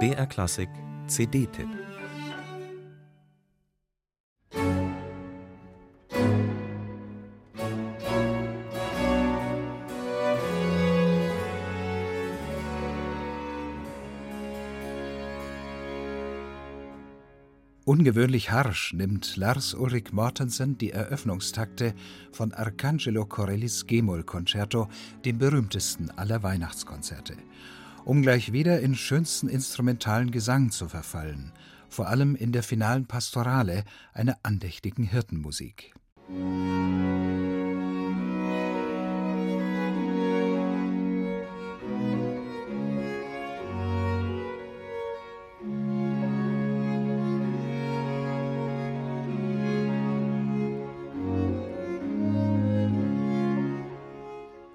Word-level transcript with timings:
BR 0.00 0.26
Klassik 0.26 0.68
CD-Tipp 1.06 1.68
Ungewöhnlich 17.86 18.50
harsch 18.50 18.92
nimmt 18.92 19.36
Lars 19.36 19.74
Ulrik 19.74 20.12
Mortensen 20.12 20.76
die 20.78 20.90
Eröffnungstakte 20.90 21.94
von 22.32 22.52
Arcangelo 22.52 23.24
Corellis 23.26 23.86
G-Moll-Konzerto, 23.86 24.88
dem 25.24 25.38
berühmtesten 25.38 26.10
aller 26.10 26.42
Weihnachtskonzerte, 26.42 27.36
um 28.04 28.22
gleich 28.22 28.52
wieder 28.52 28.80
in 28.80 28.94
schönsten 28.94 29.48
instrumentalen 29.48 30.30
Gesang 30.30 30.70
zu 30.70 30.88
verfallen, 30.88 31.52
vor 31.88 32.08
allem 32.08 32.36
in 32.36 32.52
der 32.52 32.62
finalen 32.62 33.06
Pastorale, 33.06 33.84
einer 34.12 34.36
andächtigen 34.42 35.04
Hirtenmusik. 35.04 35.94
Musik 36.28 37.43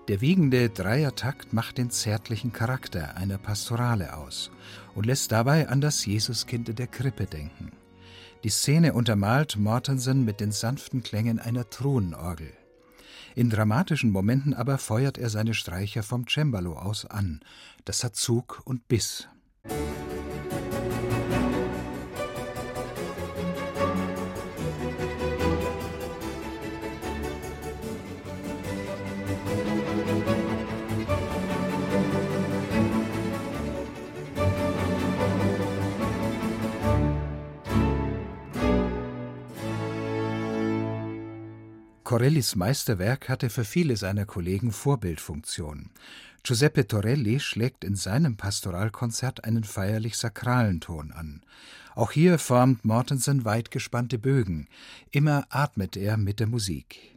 Der 0.09 0.22
wiegende 0.22 0.72
Dreiertakt 0.72 1.54
macht 1.54 1.77
den 1.77 1.91
zärtlichen 1.91 2.52
Charakter 2.52 3.16
einer 3.16 3.38
Pastorale 3.38 4.17
aus 4.17 4.50
und 4.95 5.05
lässt 5.05 5.31
dabei 5.31 5.70
an 5.70 5.81
das 5.81 6.04
Jesuskind 6.04 6.67
in 6.67 6.76
der 6.77 6.88
Krippe 6.88 7.28
denken. 7.28 7.72
Die 8.44 8.50
Szene 8.50 8.94
untermalt 8.94 9.58
Mortensen 9.58 10.25
mit 10.25 10.39
den 10.39 10.52
sanften 10.52 11.03
Klängen 11.03 11.38
einer 11.38 11.70
Thronenorgel. 11.70 12.52
In 13.36 13.52
dramatischen 13.52 14.09
Momenten 14.09 14.56
aber 14.56 14.80
feuert 14.80 15.20
er 15.20 15.30
seine 15.30 15.53
Streicher 15.53 16.02
vom 16.02 16.26
Cembalo 16.28 16.73
aus 16.73 17.05
an. 17.05 17.42
Das 17.86 18.03
hat 18.03 18.16
Zug 18.16 18.64
und 18.66 18.88
Biss. 18.88 19.28
Corellis 42.09 42.55
Meisterwerk 42.55 43.29
hatte 43.29 43.52
für 43.52 43.63
viele 43.63 43.95
seiner 43.95 44.25
Kollegen 44.25 44.71
Vorbildfunktion. 44.71 45.91
Giuseppe 46.41 46.88
Torelli 46.88 47.39
schlägt 47.39 47.83
in 47.83 47.95
seinem 47.95 48.35
Pastoralkonzert 48.35 49.43
einen 49.43 49.63
feierlich 49.63 50.17
sakralen 50.17 50.81
Ton 50.81 51.11
an. 51.11 51.43
Auch 51.93 52.09
hier 52.11 52.39
formt 52.39 52.83
Mortensen 52.83 53.45
weit 53.45 53.69
gespannte 53.69 54.17
Bögen. 54.17 54.67
Immer 55.11 55.45
atmet 55.52 55.97
er 55.97 56.17
mit 56.17 56.39
der 56.39 56.47
Musik. 56.47 57.15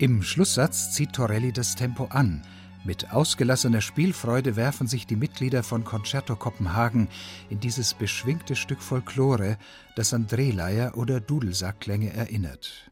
Im 0.00 0.22
Schlusssatz 0.22 0.92
zieht 0.92 1.12
Torelli 1.12 1.52
das 1.52 1.74
Tempo 1.74 2.04
an. 2.04 2.42
Mit 2.84 3.10
ausgelassener 3.12 3.80
Spielfreude 3.80 4.54
werfen 4.54 4.86
sich 4.86 5.08
die 5.08 5.16
Mitglieder 5.16 5.64
von 5.64 5.82
Concerto 5.82 6.36
Kopenhagen 6.36 7.08
in 7.50 7.58
dieses 7.58 7.94
beschwingte 7.94 8.54
Stück 8.54 8.80
Folklore, 8.80 9.58
das 9.96 10.14
an 10.14 10.28
Drehleier 10.28 10.96
oder 10.96 11.20
Dudelsackklänge 11.20 12.12
erinnert. 12.12 12.88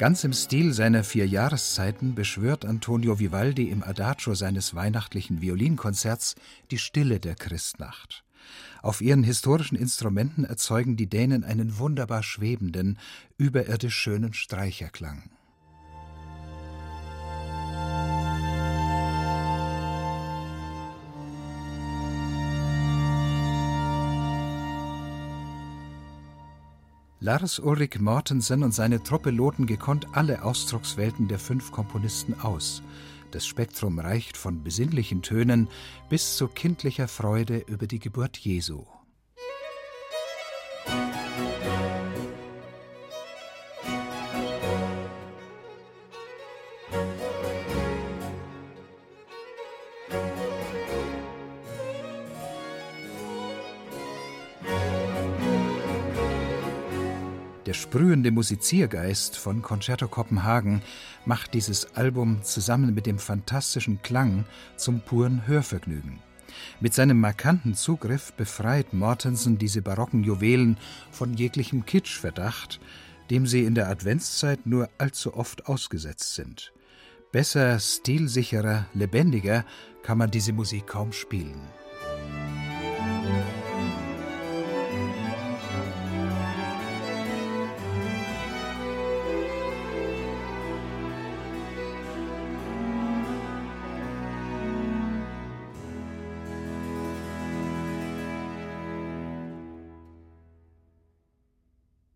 Ganz 0.00 0.24
im 0.24 0.32
Stil 0.32 0.72
seiner 0.72 1.04
vier 1.04 1.28
Jahreszeiten 1.28 2.14
beschwört 2.14 2.64
Antonio 2.64 3.18
Vivaldi 3.18 3.68
im 3.68 3.82
Adagio 3.82 4.34
seines 4.34 4.74
weihnachtlichen 4.74 5.42
Violinkonzerts 5.42 6.36
die 6.70 6.78
Stille 6.78 7.20
der 7.20 7.34
Christnacht. 7.34 8.24
Auf 8.80 9.02
ihren 9.02 9.22
historischen 9.22 9.76
Instrumenten 9.76 10.44
erzeugen 10.44 10.96
die 10.96 11.06
Dänen 11.06 11.44
einen 11.44 11.76
wunderbar 11.76 12.22
schwebenden, 12.22 12.98
überirdisch 13.36 13.94
schönen 13.94 14.32
Streicherklang. 14.32 15.28
Lars 27.22 27.58
Ulrik 27.58 28.00
Mortensen 28.00 28.62
und 28.62 28.72
seine 28.72 29.02
Truppe 29.02 29.30
loten 29.30 29.66
gekonnt 29.66 30.06
alle 30.12 30.42
Ausdruckswelten 30.42 31.28
der 31.28 31.38
fünf 31.38 31.70
Komponisten 31.70 32.40
aus. 32.40 32.82
Das 33.30 33.46
Spektrum 33.46 33.98
reicht 33.98 34.38
von 34.38 34.64
besinnlichen 34.64 35.20
Tönen 35.20 35.68
bis 36.08 36.38
zu 36.38 36.48
kindlicher 36.48 37.08
Freude 37.08 37.58
über 37.58 37.86
die 37.86 37.98
Geburt 37.98 38.38
Jesu. 38.38 38.86
Der 57.70 57.74
sprühende 57.74 58.32
Musiziergeist 58.32 59.36
von 59.36 59.62
Concerto 59.62 60.08
Kopenhagen 60.08 60.82
macht 61.24 61.54
dieses 61.54 61.94
Album 61.94 62.42
zusammen 62.42 62.94
mit 62.94 63.06
dem 63.06 63.20
fantastischen 63.20 64.02
Klang 64.02 64.44
zum 64.74 65.02
puren 65.02 65.46
Hörvergnügen. 65.46 66.18
Mit 66.80 66.94
seinem 66.94 67.20
markanten 67.20 67.76
Zugriff 67.76 68.32
befreit 68.32 68.92
Mortensen 68.92 69.56
diese 69.56 69.82
barocken 69.82 70.24
Juwelen 70.24 70.78
von 71.12 71.34
jeglichem 71.34 71.86
Kitschverdacht, 71.86 72.80
dem 73.30 73.46
sie 73.46 73.62
in 73.64 73.76
der 73.76 73.88
Adventszeit 73.88 74.66
nur 74.66 74.90
allzu 74.98 75.34
oft 75.34 75.66
ausgesetzt 75.66 76.34
sind. 76.34 76.72
Besser, 77.30 77.78
stilsicherer, 77.78 78.86
lebendiger 78.94 79.64
kann 80.02 80.18
man 80.18 80.32
diese 80.32 80.52
Musik 80.52 80.88
kaum 80.88 81.12
spielen. 81.12 81.60
Musik 83.22 83.59